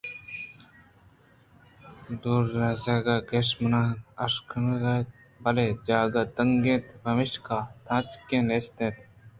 [2.21, 5.07] دروازگ کش ماں کش اِت اَنت
[5.43, 8.95] بلئے جاگہ تنک اَت پمیشکہ تاکچہ نیست اَت